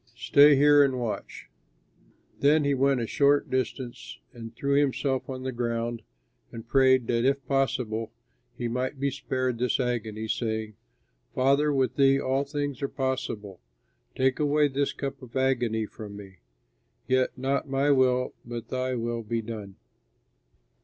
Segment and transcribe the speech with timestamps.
[0.17, 1.47] Stay here and watch."
[2.39, 6.01] Then he went forward a short distance and threw himself on the ground
[6.51, 8.11] and prayed that if possible
[8.57, 10.73] he might be spared this agony, saying,
[11.35, 13.59] "Father, with thee all things are possible.
[14.15, 16.37] Take away this cup of agony from me.
[17.07, 19.75] Yet not my will, but thy will be done."